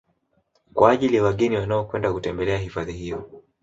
Kwa 0.73 0.91
ajili 0.91 1.15
ya 1.15 1.23
wageni 1.23 1.57
wanaokwenda 1.57 2.13
kutembelea 2.13 2.57
hifadhi 2.57 2.93
hiyo 2.93 3.43